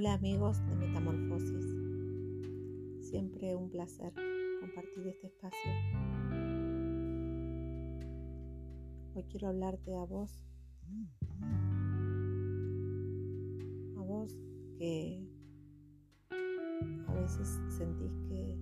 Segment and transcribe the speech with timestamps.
[0.00, 1.66] Hola amigos de Metamorfosis.
[3.00, 4.12] Siempre un placer
[4.60, 5.72] compartir este espacio.
[9.16, 10.38] Hoy quiero hablarte a vos.
[13.96, 14.38] A vos
[14.78, 15.26] que
[17.08, 18.56] a veces sentís que,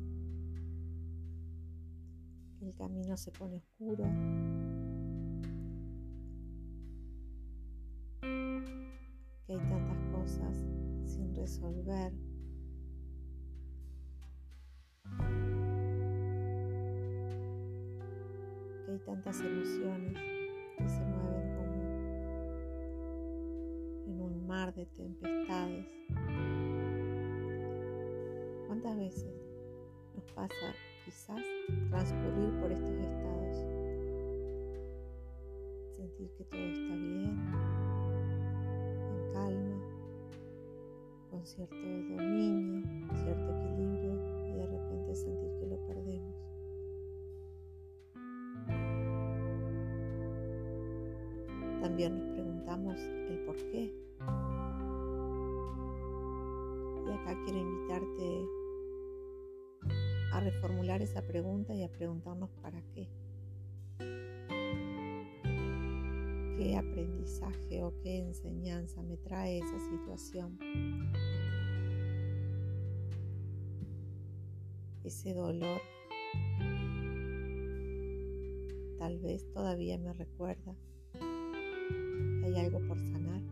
[2.62, 4.04] el camino se pone oscuro.
[8.22, 10.65] Que hay tantas cosas
[11.46, 12.12] resolver.
[18.84, 20.18] Que hay tantas emociones
[20.76, 21.76] que se mueven como
[24.06, 25.86] en un mar de tempestades.
[28.66, 29.32] ¿Cuántas veces
[30.16, 31.44] nos pasa quizás
[31.90, 33.56] transcurrir por estos estados?
[35.96, 37.25] Sentir que todo está bien,
[41.36, 46.34] con cierto dominio, cierto equilibrio y de repente sentir que lo perdemos.
[51.82, 53.94] También nos preguntamos el por qué.
[57.06, 58.46] Y acá quiero invitarte
[60.32, 63.10] a reformular esa pregunta y a preguntarnos para qué.
[66.56, 70.58] ¿Qué aprendizaje o qué enseñanza me trae esa situación?
[75.04, 75.80] Ese dolor
[78.98, 80.74] tal vez todavía me recuerda
[81.12, 83.42] que hay algo por sanar.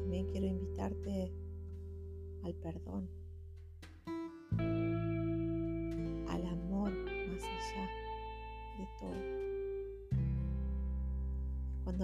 [0.00, 1.32] También quiero invitarte
[2.42, 3.08] al perdón,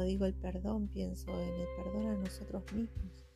[0.01, 3.27] Cuando digo el perdón, pienso en el perdón a nosotros mismos.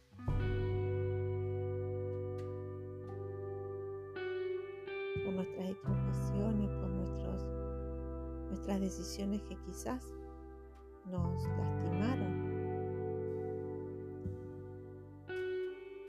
[5.22, 7.42] por nuestras equivocaciones, por nuestros,
[8.48, 10.06] nuestras decisiones que quizás
[11.04, 12.32] nos lastimaron.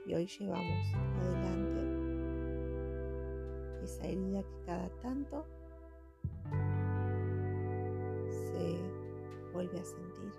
[0.05, 1.81] Y hoy llevamos adelante
[3.83, 5.45] esa herida que cada tanto
[9.55, 10.31] vuelve a sentir.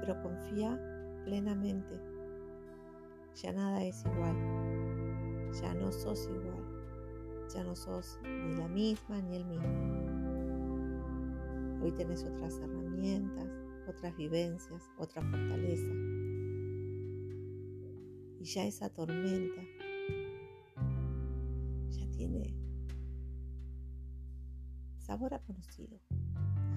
[0.00, 0.76] Pero confía
[1.24, 2.00] plenamente,
[3.34, 4.72] ya nada es igual
[5.60, 6.64] ya no sos igual,
[7.54, 9.68] ya no sos ni la misma ni el mismo.
[11.82, 13.48] Hoy tenés otras herramientas,
[13.86, 15.92] otras vivencias, otra fortaleza.
[18.40, 19.62] Y ya esa tormenta
[25.12, 26.00] sabor conocido.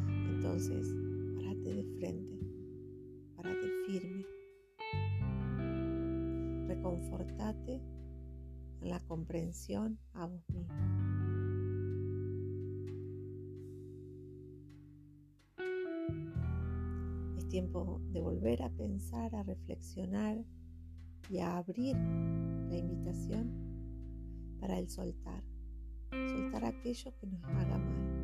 [0.10, 0.94] Entonces,
[1.38, 2.38] párate de frente,
[3.38, 4.26] párate firme,
[6.68, 7.82] reconfortate
[8.82, 10.76] la comprensión a vos mismo.
[17.38, 20.44] Es tiempo de volver a pensar, a reflexionar
[21.30, 23.50] y a abrir la invitación
[24.60, 25.42] para el soltar.
[26.12, 28.15] Soltar aquello que nos haga mal.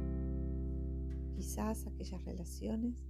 [1.36, 3.04] Quizás aquellas relaciones,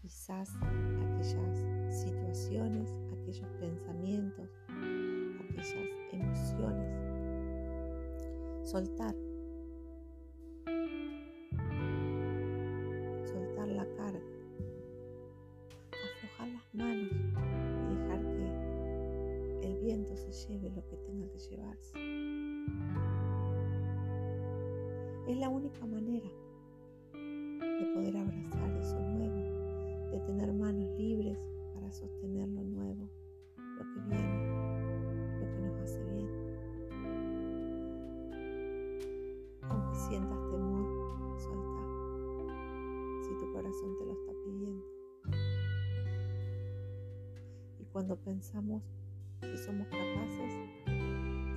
[0.00, 4.48] quizás aquellas situaciones, aquellos pensamientos,
[5.40, 5.74] aquellas
[6.12, 7.08] emociones.
[8.62, 9.14] Soltar.
[13.24, 14.20] Soltar la carga.
[15.90, 21.92] Aflojar las manos y dejar que el viento se lleve lo que tenga que llevarse.
[25.26, 26.28] Es la única manera
[48.08, 48.82] cuando pensamos
[49.42, 50.54] si somos capaces,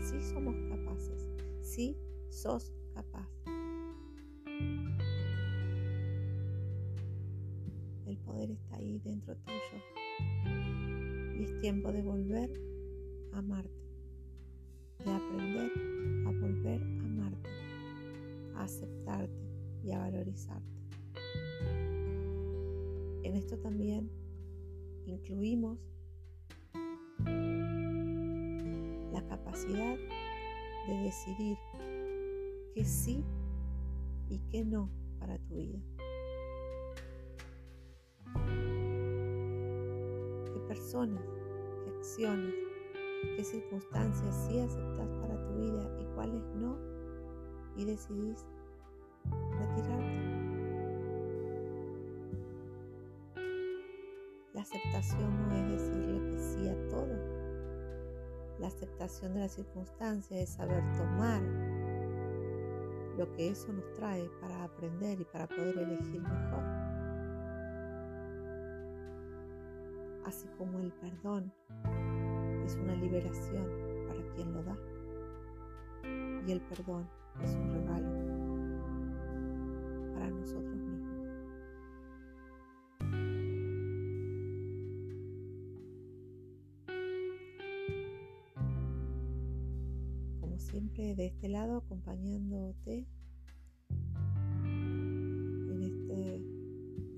[0.02, 1.30] sí somos capaces,
[1.62, 1.96] sí
[2.30, 3.30] sos capaz.
[8.06, 9.58] El poder está ahí dentro tuyo.
[11.40, 12.52] Y es tiempo de volver
[13.32, 13.72] a amarte,
[15.06, 15.72] de aprender
[16.28, 17.50] a volver a amarte
[18.56, 19.48] a aceptarte
[19.86, 20.68] y a valorizarte.
[23.24, 24.12] En esto también
[25.06, 25.80] incluimos
[29.52, 29.98] capacidad
[30.88, 31.58] de decidir
[32.74, 33.24] qué sí
[34.30, 34.90] y qué no
[35.20, 35.80] para tu vida.
[40.46, 41.22] ¿Qué personas,
[41.84, 42.56] qué acciones,
[43.36, 46.78] qué circunstancias sí aceptas para tu vida y cuáles no?
[47.76, 48.46] Y decidís
[49.60, 50.32] retirarte.
[54.54, 57.41] La aceptación no es decirle que sí a todo
[58.62, 61.42] la aceptación de la circunstancia es saber tomar
[63.18, 66.64] lo que eso nos trae para aprender y para poder elegir mejor.
[70.26, 71.52] Así como el perdón
[72.64, 73.66] es una liberación
[74.08, 74.78] para quien lo da.
[76.46, 77.10] Y el perdón
[77.42, 78.12] es un regalo
[80.14, 80.81] para nosotros
[91.02, 93.08] de este lado, acompañándote
[94.64, 96.46] en este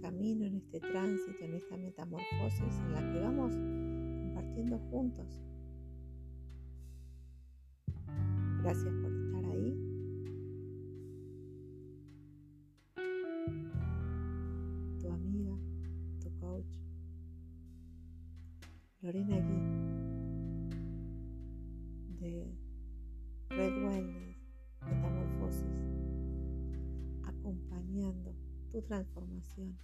[0.01, 5.43] camino, en este tránsito, en esta metamorfosis en la que vamos compartiendo juntos.
[8.61, 9.77] Gracias por estar ahí.
[15.01, 15.57] Tu amiga,
[16.21, 16.77] tu coach,
[19.01, 19.82] Lorena Gui,
[23.55, 24.37] reduendas,
[24.81, 25.63] metamorfosis,
[27.23, 28.35] acompañando
[28.71, 29.77] tu transformación.